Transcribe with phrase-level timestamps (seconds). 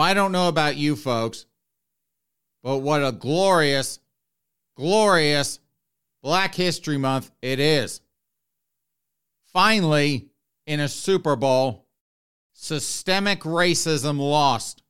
[0.00, 1.46] I don't know about you folks,
[2.62, 3.98] but what a glorious,
[4.76, 5.60] glorious
[6.22, 8.00] Black History Month it is.
[9.52, 10.28] Finally,
[10.66, 11.86] in a Super Bowl,
[12.52, 14.82] systemic racism lost.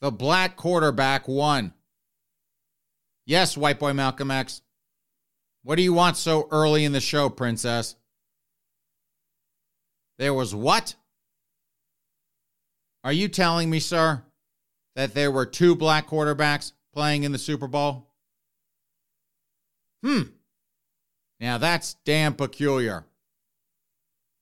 [0.00, 1.72] The black quarterback won.
[3.26, 4.62] Yes, white boy Malcolm X.
[5.62, 7.96] What do you want so early in the show, princess?
[10.18, 10.94] There was what?
[13.06, 14.20] Are you telling me, sir,
[14.96, 18.08] that there were two black quarterbacks playing in the Super Bowl?
[20.02, 20.22] Hmm.
[21.38, 23.06] Now that's damn peculiar.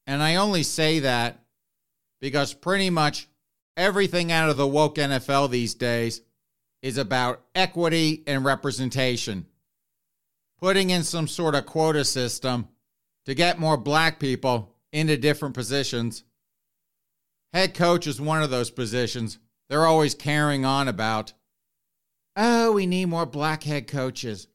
[0.07, 1.45] And I only say that
[2.23, 3.29] because pretty much
[3.77, 6.23] everything out of the woke NFL these days
[6.81, 9.45] is about equity and representation.
[10.59, 12.69] Putting in some sort of quota system
[13.27, 16.25] to get more black people into different positions.
[17.55, 19.39] Head coach is one of those positions
[19.69, 21.33] they're always carrying on about.
[22.35, 24.49] Oh, we need more black head coaches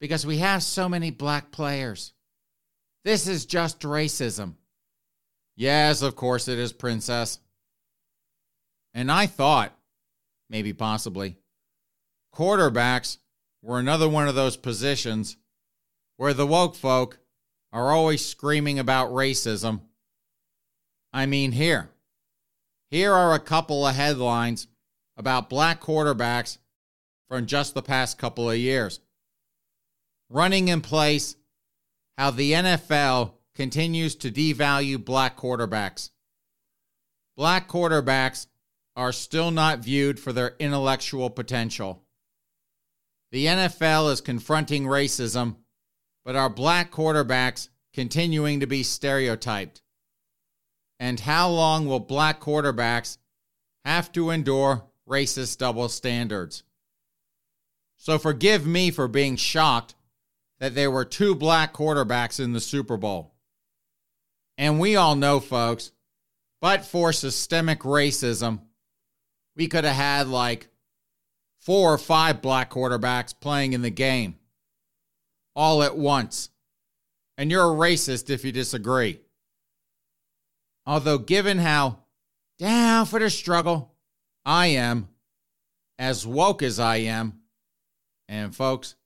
[0.00, 2.12] because we have so many black players.
[3.06, 4.56] This is just racism.
[5.56, 7.38] Yes, of course it is, Princess.
[8.92, 9.74] And I thought,
[10.50, 11.38] maybe possibly,
[12.34, 13.16] quarterbacks
[13.62, 15.38] were another one of those positions
[16.18, 17.18] where the woke folk
[17.72, 19.80] are always screaming about racism.
[21.14, 21.91] I mean, here.
[22.92, 24.68] Here are a couple of headlines
[25.16, 26.58] about black quarterbacks
[27.26, 29.00] from just the past couple of years.
[30.28, 31.36] Running in place,
[32.18, 36.10] how the NFL continues to devalue black quarterbacks.
[37.34, 38.46] Black quarterbacks
[38.94, 42.04] are still not viewed for their intellectual potential.
[43.30, 45.56] The NFL is confronting racism,
[46.26, 49.80] but are black quarterbacks continuing to be stereotyped?
[51.02, 53.18] And how long will black quarterbacks
[53.84, 56.62] have to endure racist double standards?
[57.96, 59.96] So forgive me for being shocked
[60.60, 63.34] that there were two black quarterbacks in the Super Bowl.
[64.56, 65.90] And we all know, folks,
[66.60, 68.60] but for systemic racism,
[69.56, 70.68] we could have had like
[71.62, 74.36] four or five black quarterbacks playing in the game
[75.56, 76.50] all at once.
[77.36, 79.18] And you're a racist if you disagree.
[80.86, 81.98] Although, given how
[82.58, 83.92] down for the struggle
[84.44, 85.08] I am,
[85.98, 87.40] as woke as I am,
[88.28, 88.96] and folks,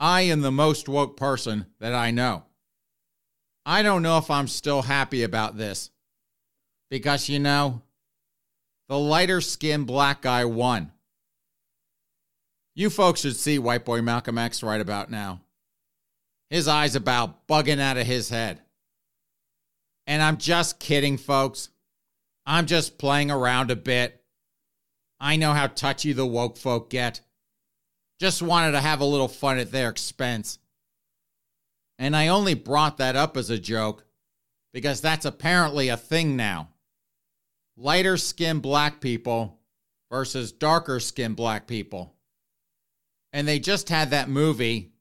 [0.00, 2.44] I am the most woke person that I know.
[3.64, 5.90] I don't know if I'm still happy about this
[6.90, 7.82] because, you know,
[8.88, 10.92] the lighter skinned black guy won.
[12.74, 15.40] You folks should see White Boy Malcolm X right about now.
[16.48, 18.62] His eyes about bugging out of his head.
[20.08, 21.68] And I'm just kidding, folks.
[22.46, 24.24] I'm just playing around a bit.
[25.20, 27.20] I know how touchy the woke folk get.
[28.18, 30.58] Just wanted to have a little fun at their expense.
[31.98, 34.06] And I only brought that up as a joke
[34.72, 36.70] because that's apparently a thing now.
[37.76, 39.58] Lighter skinned black people
[40.10, 42.14] versus darker skinned black people.
[43.34, 44.92] And they just had that movie,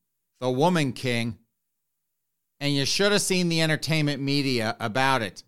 [0.41, 1.37] The Woman King,
[2.59, 5.43] and you should have seen the entertainment media about it.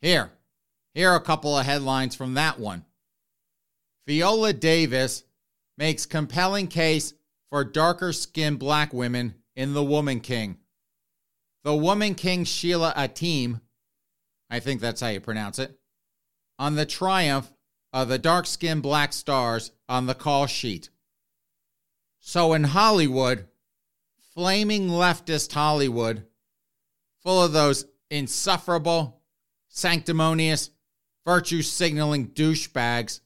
[0.00, 0.30] Here,
[0.94, 2.84] here are a couple of headlines from that one.
[4.06, 5.24] Viola Davis
[5.76, 7.14] makes compelling case
[7.50, 10.58] for darker skinned black women in The Woman King.
[11.64, 13.60] The Woman King Sheila Atim,
[14.48, 15.76] I think that's how you pronounce it,
[16.58, 17.52] on the triumph
[17.92, 20.90] of the dark skinned black stars on the call sheet.
[22.20, 23.48] So in Hollywood,
[24.36, 26.26] flaming leftist Hollywood,
[27.22, 29.22] full of those insufferable,
[29.68, 30.70] sanctimonious,
[31.24, 33.20] virtue signaling douchebags,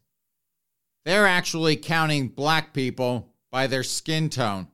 [1.05, 4.69] they're actually counting black people by their skin tone.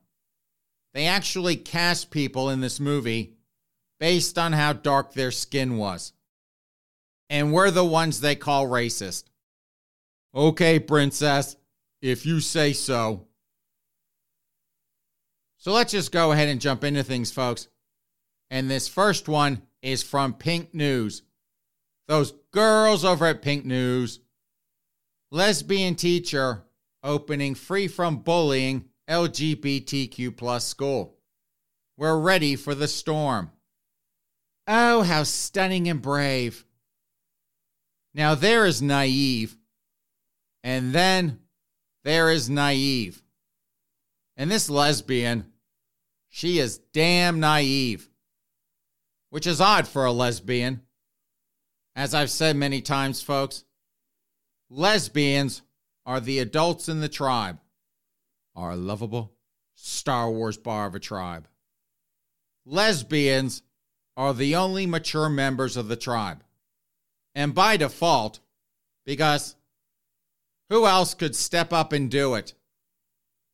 [0.93, 3.33] They actually cast people in this movie
[3.99, 6.13] based on how dark their skin was.
[7.29, 9.25] and we're the ones they call racist.
[10.33, 11.57] Okay, princess,
[12.01, 13.26] if you say so.
[15.57, 17.67] So let's just go ahead and jump into things, folks.
[18.49, 21.23] And this first one is from Pink News.
[22.07, 24.19] Those girls over at Pink News.
[25.31, 26.63] Lesbian teacher
[27.03, 31.17] opening free from bullying LGBTQ plus school.
[31.97, 33.51] We're ready for the storm.
[34.67, 36.65] Oh, how stunning and brave.
[38.13, 39.57] Now there is naive,
[40.63, 41.39] and then
[42.03, 43.21] there is naive.
[44.37, 45.51] And this lesbian,
[46.29, 48.07] she is damn naive,
[49.31, 50.83] which is odd for a lesbian.
[51.95, 53.63] As I've said many times, folks,
[54.69, 55.63] lesbians
[56.05, 57.59] are the adults in the tribe,
[58.55, 59.33] our lovable
[59.73, 61.47] Star Wars bar of a tribe.
[62.63, 63.63] Lesbians
[64.15, 66.43] are the only mature members of the tribe.
[67.33, 68.39] And by default,
[69.05, 69.55] because
[70.69, 72.53] who else could step up and do it?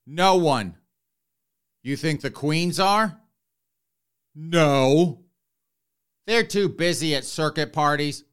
[0.05, 0.75] No one.
[1.81, 3.19] You think the queens are?
[4.35, 5.25] No.
[6.25, 8.23] They're too busy at circuit parties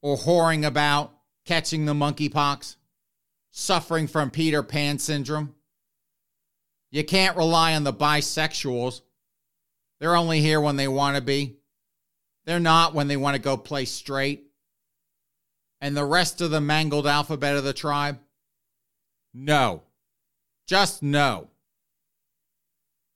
[0.00, 1.12] or whoring about,
[1.44, 2.76] catching the monkeypox,
[3.50, 5.54] suffering from Peter Pan syndrome.
[6.90, 9.02] You can't rely on the bisexuals.
[10.00, 11.58] They're only here when they want to be.
[12.46, 14.44] They're not when they want to go play straight.
[15.80, 18.18] And the rest of the mangled alphabet of the tribe?
[19.34, 19.82] No.
[20.68, 21.48] Just no.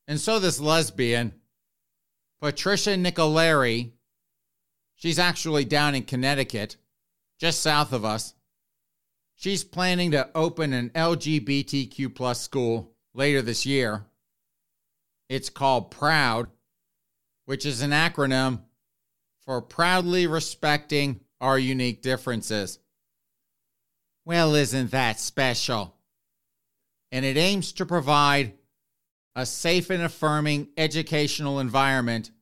[0.09, 1.35] And so this lesbian,
[2.41, 3.93] Patricia Nicolari,
[4.97, 6.77] she's actually down in Connecticut,
[7.39, 8.35] just south of us.
[9.35, 14.07] She's planning to open an LGBTQ plus school later this year.
[15.29, 16.49] It's called PROUD,
[17.45, 18.63] which is an acronym
[19.45, 22.79] for Proudly Respecting Our Unique Differences.
[24.25, 25.97] Well, isn't that special?
[27.13, 28.55] And it aims to provide
[29.37, 32.33] a safe and affirming educational environment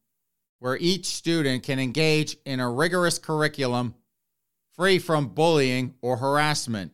[0.60, 3.94] where each student can engage in a rigorous curriculum
[4.74, 6.92] free from bullying or harassment.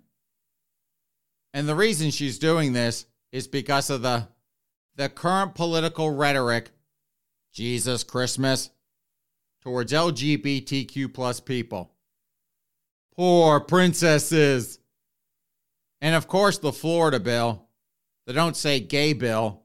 [1.52, 4.28] And the reason she's doing this is because of the,
[4.96, 6.70] the current political rhetoric,
[7.52, 8.70] Jesus Christmas,
[9.62, 11.92] towards LGBTQ plus people.
[13.16, 14.78] Poor princesses.
[16.00, 17.65] And of course, the Florida bill,
[18.26, 19.62] the Don't Say Gay bill,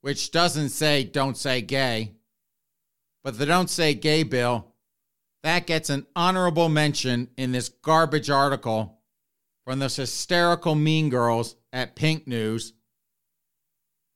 [0.00, 2.14] which doesn't say don't say gay,
[3.22, 4.74] but the Don't Say Gay bill,
[5.42, 9.00] that gets an honorable mention in this garbage article
[9.64, 12.72] from those hysterical mean girls at Pink News.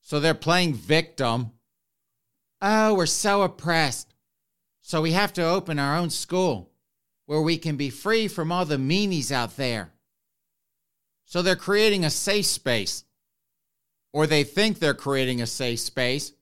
[0.01, 1.53] So they're playing victim.
[2.61, 4.15] Oh, we're so oppressed.
[4.81, 6.73] So we have to open our own school
[7.27, 9.93] where we can be free from all the meanies out there.
[11.25, 13.05] So they're creating a safe space
[14.13, 16.33] or they think they're creating a safe space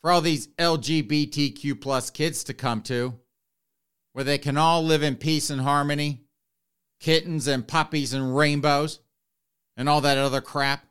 [0.00, 3.18] for all these LGBTQ plus kids to come to,
[4.12, 6.22] where they can all live in peace and harmony,
[7.00, 9.00] kittens and puppies and rainbows,
[9.76, 10.84] and all that other crap,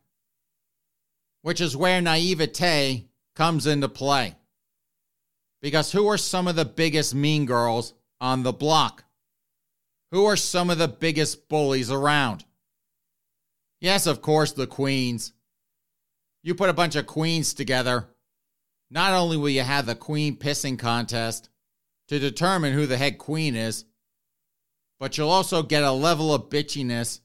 [1.41, 4.35] which is where naivete comes into play.
[5.61, 9.03] Because who are some of the biggest mean girls on the block?
[10.11, 12.45] Who are some of the biggest bullies around?
[13.81, 15.33] Yes, of course, the queens
[16.47, 18.07] you put a bunch of queens together,
[18.89, 21.49] not only will you have the queen pissing contest
[22.07, 23.83] to determine who the head queen is,
[24.97, 27.19] but you'll also get a level of bitchiness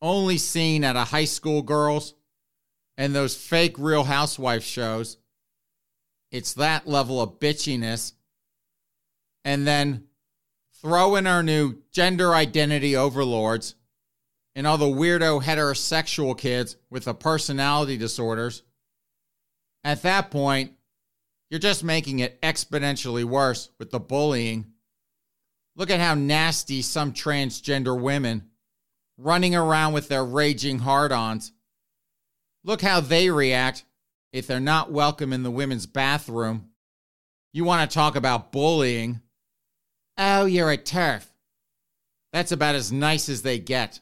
[0.00, 2.14] only seen at a high school girls
[2.96, 5.18] and those fake real housewife shows.
[6.30, 8.12] It's that level of bitchiness.
[9.44, 10.04] And then
[10.80, 13.74] throw in our new gender identity overlords
[14.56, 18.62] and all the weirdo heterosexual kids with the personality disorders,
[19.84, 20.72] at that point,
[21.50, 24.64] you're just making it exponentially worse with the bullying.
[25.76, 28.48] Look at how nasty some transgender women
[29.18, 31.52] running around with their raging hard ons.
[32.64, 33.84] Look how they react
[34.32, 36.70] if they're not welcome in the women's bathroom.
[37.52, 39.20] You want to talk about bullying?
[40.16, 41.30] Oh, you're a turf.
[42.32, 44.00] That's about as nice as they get.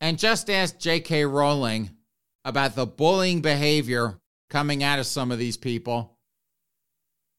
[0.00, 1.26] And just ask J.K.
[1.26, 1.90] Rowling
[2.44, 6.16] about the bullying behavior coming out of some of these people.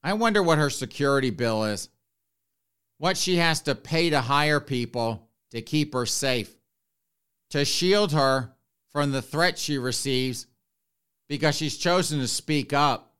[0.03, 1.89] I wonder what her security bill is.
[2.97, 6.55] What she has to pay to hire people to keep her safe,
[7.49, 8.53] to shield her
[8.91, 10.47] from the threat she receives
[11.27, 13.13] because she's chosen to speak up.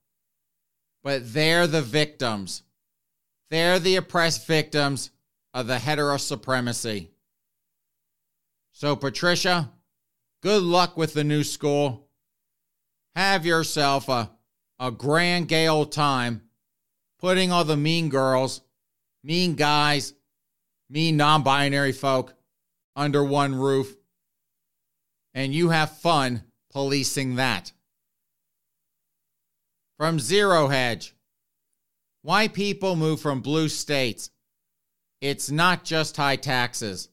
[1.04, 2.64] But they're the victims.
[3.50, 5.12] They're the oppressed victims
[5.54, 7.10] of the heterosupremacy.
[8.82, 9.72] So, Patricia,
[10.42, 12.08] good luck with the new school.
[13.16, 14.32] Have yourself a,
[14.80, 16.42] a grand gay old time
[17.20, 18.62] putting all the mean girls,
[19.24, 20.16] mean guys,
[20.90, 22.34] mean non binary folk
[22.96, 23.96] under one roof.
[25.36, 27.74] And you have fun policing that.
[30.00, 31.14] From Zero Hedge
[32.24, 34.32] Why people move from blue states.
[35.22, 37.11] It's not just high taxes.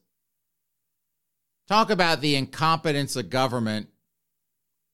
[1.69, 3.89] Talk about the incompetence of government,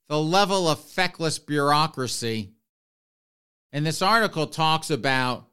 [0.09, 2.51] the level of feckless bureaucracy.
[3.71, 5.47] And this article talks about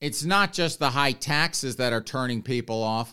[0.00, 3.12] it's not just the high taxes that are turning people off.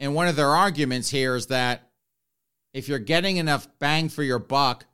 [0.00, 1.88] And one of their arguments here is that
[2.74, 4.84] if you're getting enough bang for your buck,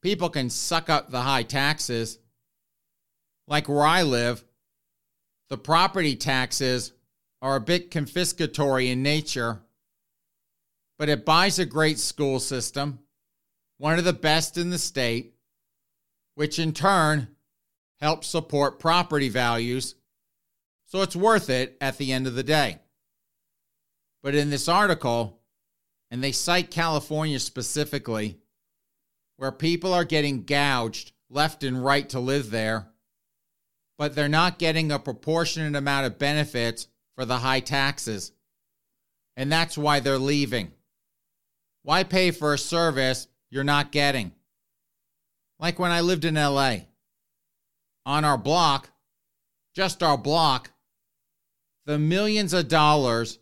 [0.00, 2.20] people can suck up the high taxes.
[3.48, 4.44] Like where I live,
[5.48, 6.92] the property taxes
[7.42, 9.60] are a bit confiscatory in nature,
[11.00, 12.98] but it buys a great school system,
[13.78, 15.32] one of the best in the state,
[16.34, 17.26] which in turn
[18.00, 19.94] helps support property values.
[20.84, 22.80] So it's worth it at the end of the day.
[24.22, 25.40] But in this article,
[26.10, 28.36] and they cite California specifically,
[29.38, 32.88] where people are getting gouged left and right to live there,
[33.96, 38.32] but they're not getting a proportionate amount of benefits for the high taxes.
[39.34, 40.72] And that's why they're leaving.
[41.82, 44.32] Why pay for a service you're not getting?
[45.58, 46.76] Like when I lived in LA.
[48.06, 48.90] On our block,
[49.74, 50.70] just our block,
[51.86, 53.38] the millions of dollars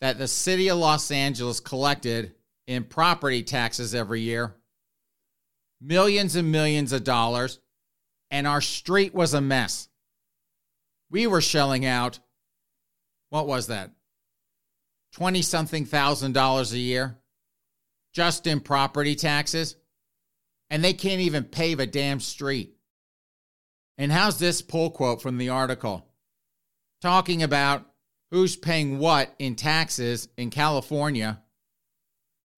[0.00, 2.34] that the city of Los Angeles collected
[2.66, 4.54] in property taxes every year
[5.82, 7.58] millions and millions of dollars,
[8.30, 9.88] and our street was a mess.
[11.10, 12.20] We were shelling out,
[13.30, 13.90] what was that?
[15.14, 17.18] 20 something thousand dollars a year
[18.12, 19.76] just in property taxes,
[20.70, 22.76] and they can't even pave a damn street.
[23.98, 26.06] And how's this pull quote from the article?
[27.00, 27.86] Talking about
[28.30, 31.42] who's paying what in taxes in California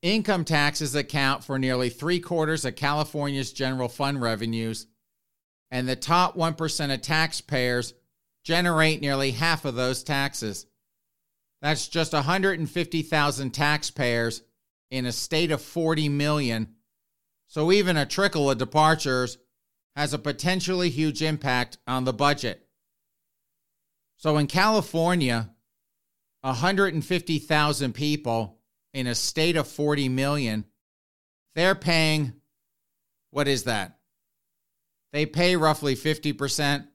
[0.04, 4.86] Income taxes account for nearly three quarters of California's general fund revenues,
[5.70, 7.94] and the top 1% of taxpayers
[8.44, 10.66] generate nearly half of those taxes.
[11.62, 14.42] That's just 150,000 taxpayers
[14.94, 16.68] in a state of 40 million.
[17.48, 19.38] So even a trickle of departures
[19.96, 22.64] has a potentially huge impact on the budget.
[24.18, 25.50] So in California,
[26.42, 28.60] 150,000 people
[28.92, 30.64] in a state of 40 million,
[31.56, 32.34] they're paying
[33.32, 33.98] what is that?
[35.12, 36.86] They pay roughly 50%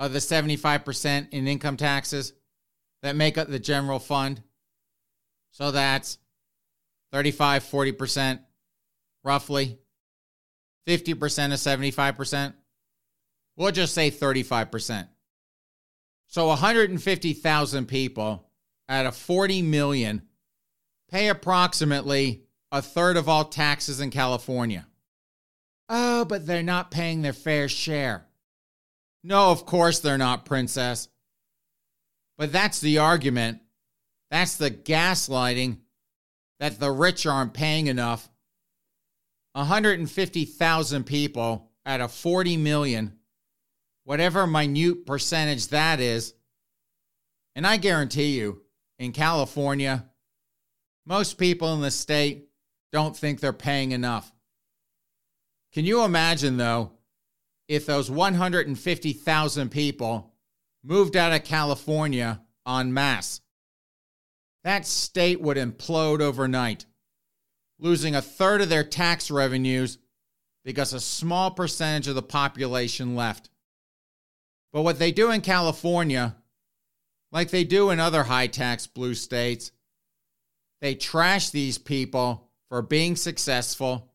[0.00, 2.32] of the 75% in income taxes
[3.04, 4.42] that make up the general fund.
[5.52, 6.18] So that's
[7.16, 8.40] 35, 40%
[9.24, 9.78] roughly.
[10.86, 12.52] 50% of 75%.
[13.56, 15.08] We'll just say 35%.
[16.26, 18.50] So 150,000 people
[18.90, 20.24] out of 40 million
[21.10, 24.86] pay approximately a third of all taxes in California.
[25.88, 28.26] Oh, but they're not paying their fair share.
[29.24, 31.08] No, of course they're not, Princess.
[32.36, 33.62] But that's the argument.
[34.30, 35.78] That's the gaslighting
[36.60, 38.28] that the rich aren't paying enough.
[39.52, 43.18] 150,000 people out of 40 million,
[44.04, 46.34] whatever minute percentage that is.
[47.54, 48.62] And I guarantee you,
[48.98, 50.06] in California,
[51.06, 52.48] most people in the state
[52.92, 54.30] don't think they're paying enough.
[55.72, 56.92] Can you imagine, though,
[57.68, 60.34] if those 150,000 people
[60.82, 63.40] moved out of California en masse?
[64.66, 66.86] That state would implode overnight,
[67.78, 69.98] losing a third of their tax revenues
[70.64, 73.48] because a small percentage of the population left.
[74.72, 76.34] But what they do in California,
[77.30, 79.70] like they do in other high tax blue states,
[80.80, 84.10] they trash these people for being successful.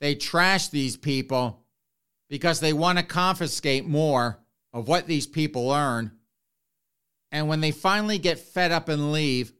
[0.00, 1.62] They trash these people
[2.30, 4.38] because they want to confiscate more
[4.72, 6.12] of what these people earn.
[7.30, 9.52] And when they finally get fed up and leave,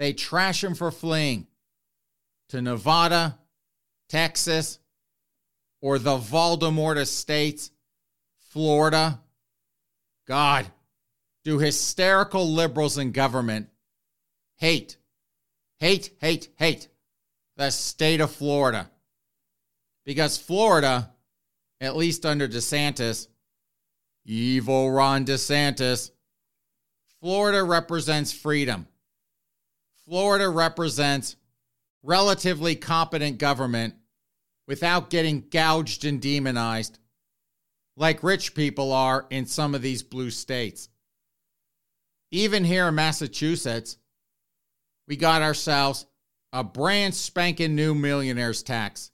[0.00, 1.46] they trash him for fleeing
[2.48, 3.38] to Nevada,
[4.08, 4.80] Texas,
[5.80, 7.70] or the Voldemort estates,
[8.50, 9.20] Florida.
[10.26, 10.66] God,
[11.44, 13.68] do hysterical liberals in government
[14.56, 14.96] hate
[15.80, 16.88] hate, hate, hate
[17.56, 18.90] the state of Florida.
[20.04, 21.10] Because Florida,
[21.80, 23.26] at least under DeSantis,
[24.24, 26.10] evil Ron DeSantis,
[27.20, 28.86] Florida represents freedom.
[30.10, 31.36] Florida represents
[32.02, 33.94] relatively competent government
[34.66, 36.98] without getting gouged and demonized
[37.96, 40.88] like rich people are in some of these blue states.
[42.32, 43.98] Even here in Massachusetts,
[45.06, 46.06] we got ourselves
[46.52, 49.12] a brand spanking new millionaire's tax.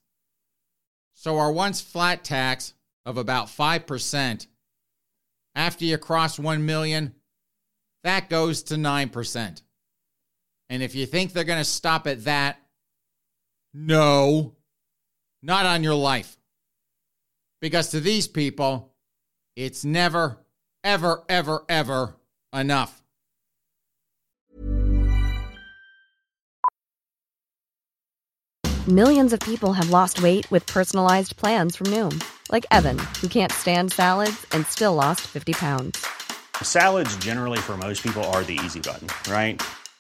[1.13, 2.73] So our once flat tax
[3.05, 4.47] of about 5%,
[5.55, 7.15] after you cross 1 million,
[8.03, 9.61] that goes to 9%.
[10.69, 12.61] And if you think they're going to stop at that,
[13.73, 14.55] no,
[15.43, 16.37] not on your life.
[17.61, 18.95] Because to these people,
[19.55, 20.39] it's never,
[20.83, 22.17] ever, ever, ever
[22.53, 23.03] enough.
[28.89, 33.51] Millions of people have lost weight with personalized plans from Noom, like Evan, who can't
[33.51, 36.07] stand salads and still lost 50 pounds.
[36.63, 39.61] Salads, generally, for most people, are the easy button, right?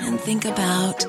[0.00, 1.06] and think about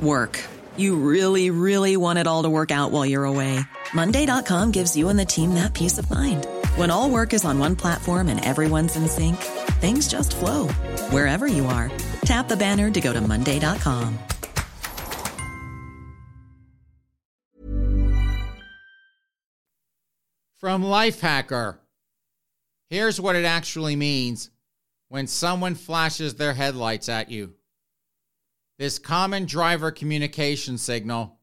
[0.00, 0.42] work.
[0.76, 3.60] You really, really want it all to work out while you're away.
[3.94, 6.46] Monday.com gives you and the team that peace of mind.
[6.76, 9.36] When all work is on one platform and everyone's in sync,
[9.80, 10.68] things just flow
[11.10, 11.90] wherever you are.
[12.22, 14.18] Tap the banner to go to Monday.com.
[20.56, 21.78] From Lifehacker,
[22.88, 24.50] here's what it actually means
[25.08, 27.55] when someone flashes their headlights at you.
[28.78, 31.38] This common driver communication signal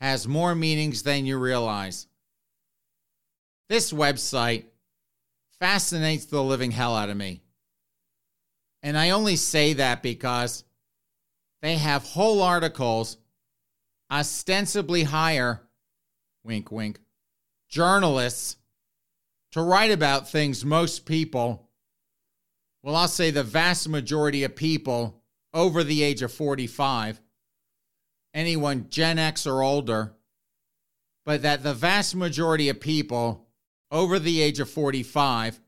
[0.00, 2.06] has more meanings than you realize.
[3.68, 4.64] This website
[5.60, 7.42] fascinates the living hell out of me.
[8.82, 10.64] And I only say that because
[11.60, 13.18] they have whole articles
[14.10, 15.62] ostensibly hire,
[16.44, 17.00] wink, wink,
[17.68, 18.56] journalists
[19.52, 21.68] to write about things most people,
[22.82, 25.17] well, I'll say the vast majority of people
[25.54, 27.20] over the age of 45,
[28.34, 30.14] anyone Gen X or older,
[31.24, 33.46] but that the vast majority of people
[33.90, 35.60] over the age of 45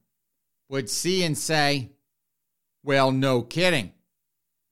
[0.69, 1.90] would see and say,
[2.83, 3.93] well, no kidding.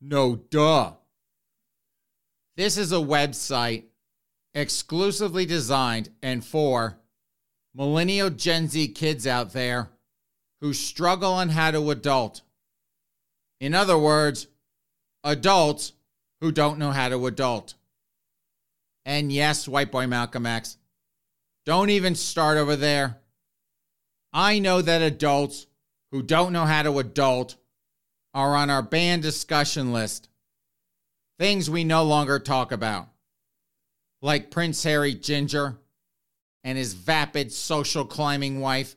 [0.00, 0.92] No duh.
[2.56, 3.84] This is a website
[4.54, 6.98] exclusively designed and for
[7.74, 9.90] millennial Gen Z kids out there
[10.60, 12.42] who struggle on how to adult.
[13.60, 14.46] In other words,
[15.24, 15.92] adults
[16.40, 17.74] who don't know how to adult.
[19.04, 20.76] And yes, white boy Malcolm X,
[21.64, 23.18] don't even start over there.
[24.32, 25.66] I know that adults
[26.12, 27.56] who don't know how to adult
[28.34, 30.28] are on our banned discussion list.
[31.38, 33.08] Things we no longer talk about,
[34.20, 35.78] like Prince Harry Ginger
[36.64, 38.96] and his vapid social climbing wife,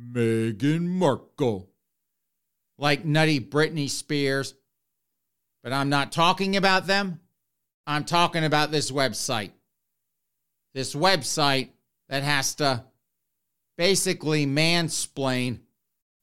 [0.00, 1.68] Meghan Markle,
[2.78, 4.54] like nutty Britney Spears.
[5.62, 7.20] But I'm not talking about them.
[7.86, 9.52] I'm talking about this website.
[10.74, 11.70] This website
[12.08, 12.84] that has to
[13.76, 15.60] basically mansplain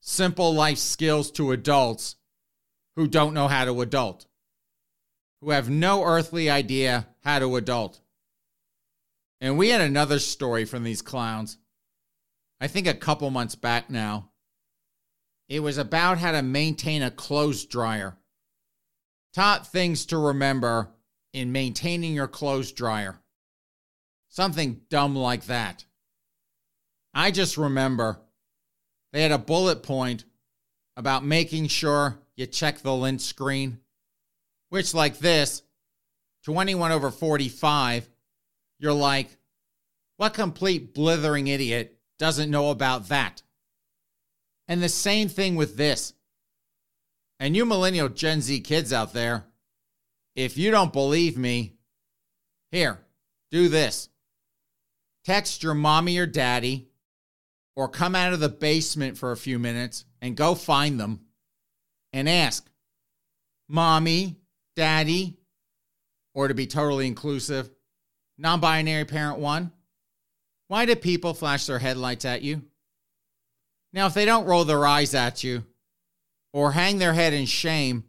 [0.02, 2.15] simple life skills to adults
[2.95, 4.28] who don't know how to adult,
[5.41, 8.00] who have no earthly idea how to adult.
[9.41, 11.58] And we had another story from these clowns,
[12.62, 14.30] I think a couple months back now.
[15.50, 18.17] It was about how to maintain a clothes dryer.
[19.36, 20.91] Top things to remember
[21.34, 23.19] in maintaining your clothes dryer.
[24.30, 25.84] Something dumb like that.
[27.13, 28.17] I just remember
[29.12, 30.24] they had a bullet point
[30.95, 33.80] about making sure you check the lint screen,
[34.69, 35.63] which, like this,
[36.45, 38.10] to anyone over 45,
[38.80, 39.28] you're like,
[40.15, 43.41] what complete blithering idiot doesn't know about that?
[44.69, 46.13] And the same thing with this.
[47.39, 49.45] And you millennial Gen Z kids out there,
[50.36, 51.74] if you don't believe me,
[52.71, 53.00] here,
[53.52, 54.10] do this.
[55.26, 56.88] Text your mommy or daddy
[57.76, 61.21] or come out of the basement for a few minutes and go find them
[62.13, 62.69] and ask,
[63.67, 64.38] Mommy,
[64.76, 65.38] Daddy,
[66.34, 67.69] or to be totally inclusive,
[68.38, 69.71] non binary parent one,
[70.67, 72.62] why do people flash their headlights at you?
[73.93, 75.63] Now, if they don't roll their eyes at you
[76.56, 78.06] or hang their head in shame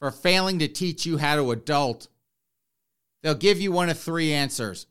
[0.00, 2.08] for failing to teach you how to adult,
[3.22, 4.88] they'll give you one of three answers.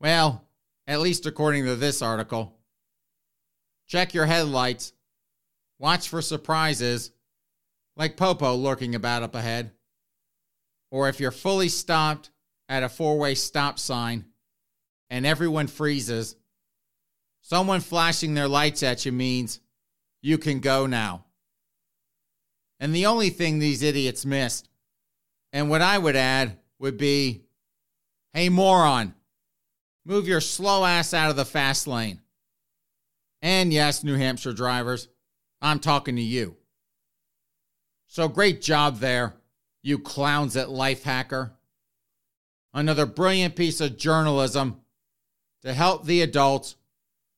[0.00, 0.46] Well,
[0.86, 2.54] at least according to this article.
[3.88, 4.92] Check your headlights.
[5.80, 7.10] Watch for surprises,
[7.96, 9.72] like Popo lurking about up ahead.
[10.92, 12.30] Or if you're fully stopped
[12.68, 14.26] at a four way stop sign
[15.08, 16.36] and everyone freezes,
[17.40, 19.58] someone flashing their lights at you means
[20.22, 21.24] you can go now.
[22.80, 24.68] And the only thing these idiots missed,
[25.52, 27.42] and what I would add, would be
[28.32, 29.14] hey, moron,
[30.04, 32.20] move your slow ass out of the fast lane.
[33.42, 35.08] And yes, New Hampshire drivers,
[35.60, 36.56] I'm talking to you.
[38.06, 39.34] So great job there,
[39.82, 41.50] you clowns at Lifehacker.
[42.72, 44.80] Another brilliant piece of journalism
[45.62, 46.76] to help the adults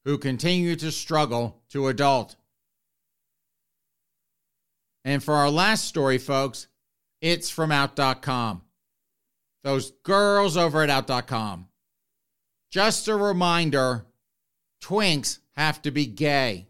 [0.04, 2.36] who continue to struggle to adult.
[5.04, 6.68] And for our last story, folks,
[7.20, 8.62] it's from Out.com.
[9.64, 11.68] Those girls over at Out.com.
[12.70, 14.06] Just a reminder
[14.82, 16.66] twinks have to be gay.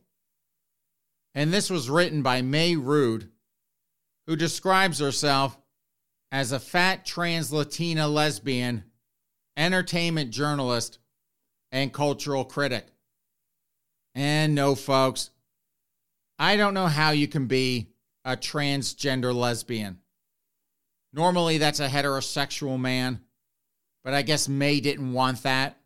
[1.34, 3.30] And this was written by Mey Rude,
[4.26, 5.58] who describes herself
[6.30, 8.84] as a fat trans Latina lesbian,
[9.56, 10.98] entertainment journalist,
[11.70, 12.86] and cultural critic.
[14.14, 15.30] And no, folks,
[16.38, 17.91] I don't know how you can be
[18.24, 19.98] a transgender lesbian.
[21.12, 23.20] Normally, that's a heterosexual man,
[24.04, 25.78] but I guess Mey didn't want that.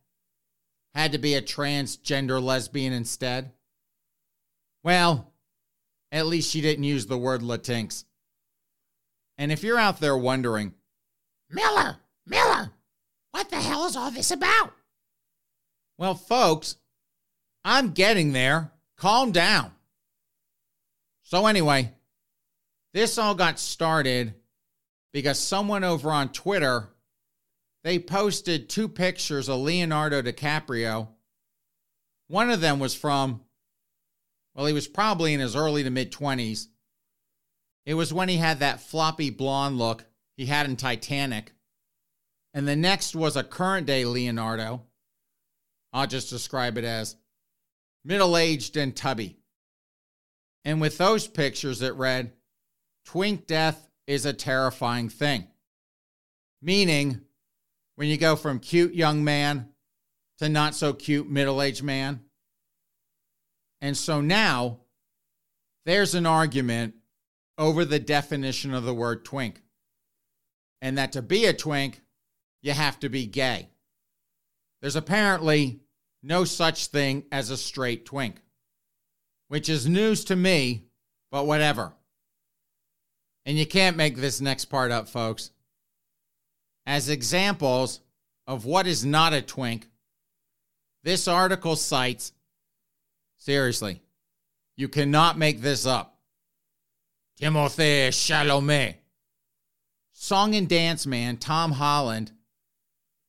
[0.94, 3.52] Had to be a transgender lesbian instead.
[4.82, 5.32] Well,
[6.12, 8.04] at least she didn't use the word Latinx.
[9.36, 10.72] And if you're out there wondering,
[11.50, 11.96] Miller,
[12.26, 12.70] Miller,
[13.32, 14.72] what the hell is all this about?
[15.98, 16.76] Well, folks,
[17.64, 18.70] I'm getting there.
[18.96, 19.72] Calm down.
[21.22, 21.92] So, anyway,
[22.96, 24.34] this all got started
[25.12, 26.88] because someone over on Twitter
[27.84, 31.08] they posted two pictures of Leonardo DiCaprio.
[32.28, 33.42] One of them was from
[34.54, 36.68] well, he was probably in his early to mid 20s.
[37.84, 40.06] It was when he had that floppy blonde look
[40.38, 41.52] he had in Titanic.
[42.54, 44.84] And the next was a current day Leonardo.
[45.92, 47.14] I'll just describe it as
[48.06, 49.36] middle aged and tubby.
[50.64, 52.32] And with those pictures, it read,
[53.06, 55.46] Twink death is a terrifying thing.
[56.60, 57.22] Meaning,
[57.94, 59.70] when you go from cute young man
[60.38, 62.20] to not so cute middle aged man.
[63.80, 64.80] And so now
[65.86, 66.94] there's an argument
[67.56, 69.62] over the definition of the word twink.
[70.82, 72.02] And that to be a twink,
[72.62, 73.70] you have to be gay.
[74.82, 75.80] There's apparently
[76.22, 78.42] no such thing as a straight twink,
[79.48, 80.84] which is news to me,
[81.30, 81.92] but whatever.
[83.46, 85.52] And you can't make this next part up, folks.
[86.84, 88.00] As examples
[88.46, 89.88] of what is not a twink,
[91.04, 92.32] this article cites
[93.38, 94.02] seriously,
[94.76, 96.18] you cannot make this up.
[97.40, 98.96] Timothée Chalamet,
[100.12, 102.32] song and dance man Tom Holland,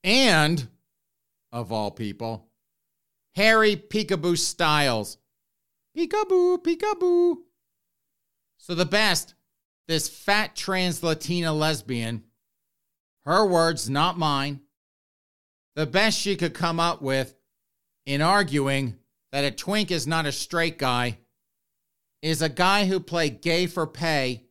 [0.03, 0.67] and,
[1.51, 2.47] of all people,
[3.36, 5.19] Harry Peekaboo Styles.
[5.95, 7.38] Peekaboo, peekaboo.
[8.58, 9.36] So the best
[9.88, 12.23] this fat trans Latina lesbian,
[13.26, 14.62] her words, not mine,
[15.76, 17.36] the best she could come up with
[18.06, 18.97] in arguing
[19.32, 21.17] that a twink is not a straight guy
[22.21, 24.43] is a guy who played gay for pay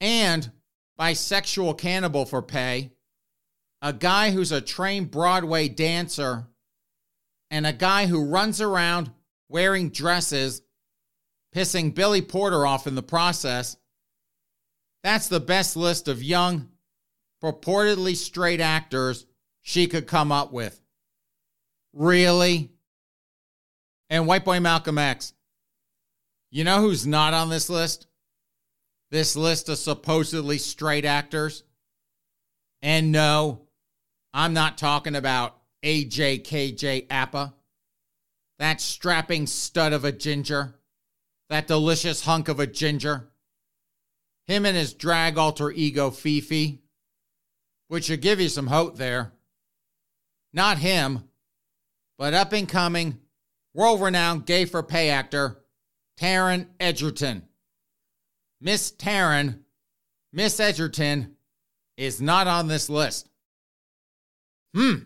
[0.00, 0.50] and
[0.98, 2.92] bisexual cannibal for pay,
[3.80, 6.46] a guy who's a trained Broadway dancer,
[7.50, 9.10] and a guy who runs around
[9.48, 10.62] wearing dresses,
[11.54, 13.76] pissing Billy Porter off in the process,
[15.02, 16.68] that's the best list of young,
[17.42, 19.26] purportedly straight actors
[19.62, 20.80] she could come up with.
[21.92, 22.70] Really?
[24.08, 25.32] And White Boy Malcolm X.
[26.50, 28.06] You know who's not on this list?
[29.10, 31.64] This list of supposedly straight actors?
[32.82, 33.68] And no,
[34.32, 37.54] I'm not talking about AJKJ Apa.
[38.58, 40.74] That strapping stud of a ginger.
[41.48, 43.29] That delicious hunk of a ginger.
[44.50, 46.82] Him and his drag alter ego Fifi,
[47.86, 49.32] which should give you some hope there.
[50.52, 51.22] Not him,
[52.18, 53.20] but up and coming,
[53.74, 55.62] world renowned gay for pay actor
[56.20, 57.44] Taron Egerton.
[58.60, 59.60] Miss Taron,
[60.32, 61.36] Miss Egerton,
[61.96, 63.28] is not on this list.
[64.74, 64.96] Hmm.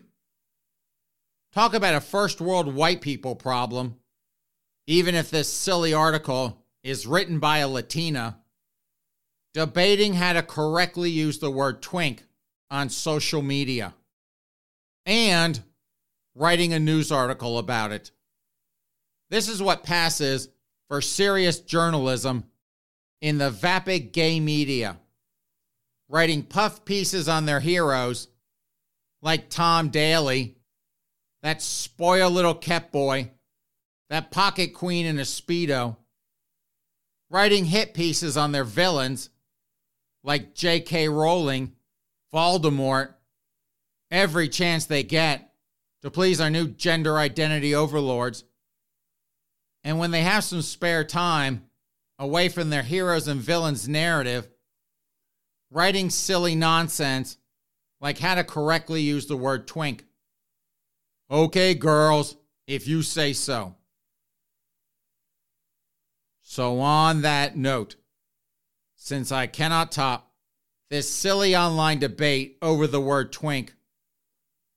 [1.53, 3.97] Talk about a first world white people problem.
[4.87, 8.39] Even if this silly article is written by a Latina
[9.55, 12.25] debating how to correctly use the word twink
[12.69, 13.93] on social media,
[15.05, 15.63] and
[16.35, 18.11] writing a news article about it.
[19.29, 20.49] This is what passes
[20.89, 22.43] for serious journalism
[23.21, 24.97] in the vapid gay media,
[26.09, 28.27] writing puff pieces on their heroes
[29.21, 30.57] like Tom Daley,
[31.43, 33.31] that spoiled little Kep boy,
[34.09, 35.95] that pocket queen in a Speedo,
[37.29, 39.29] writing hit pieces on their villains
[40.25, 41.07] like J.K.
[41.07, 41.73] Rowling,
[42.33, 43.13] Voldemort,
[44.09, 45.53] every chance they get
[46.01, 48.43] to please our new gender identity overlords.
[49.83, 51.67] And when they have some spare time
[52.17, 54.49] away from their heroes and villains narrative,
[55.69, 57.37] writing silly nonsense
[58.01, 60.05] like how to correctly use the word twink.
[61.29, 62.35] Okay, girls,
[62.67, 63.75] if you say so.
[66.41, 67.95] So, on that note,
[69.05, 70.31] since I cannot top
[70.89, 73.75] this silly online debate over the word twink,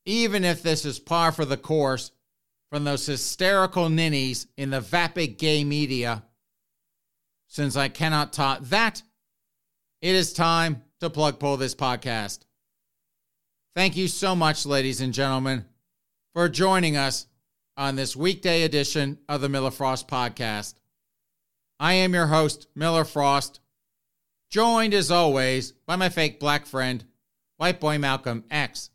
[0.05, 2.13] even if this is par for the course
[2.71, 6.25] from those hysterical ninnies in the vapid gay media,
[7.47, 9.03] since I cannot top that,
[10.03, 12.41] it is time to plug pull this podcast.
[13.75, 15.65] Thank you so much, ladies and gentlemen,
[16.35, 17.29] for joining us
[17.79, 20.75] on this weekday edition of the Miller Frost Podcast.
[21.81, 23.61] I am your host, Miller Frost,
[24.51, 27.05] joined as always by my fake black friend,
[27.57, 28.91] White Boy Malcolm X.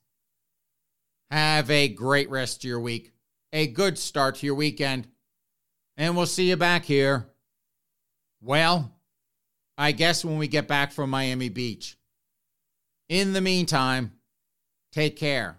[1.29, 3.13] Have a great rest of your week,
[3.51, 5.07] a good start to your weekend,
[5.97, 7.27] and we'll see you back here.
[8.41, 8.91] Well,
[9.77, 11.97] I guess when we get back from Miami Beach.
[13.09, 14.13] In the meantime,
[14.91, 15.57] take care.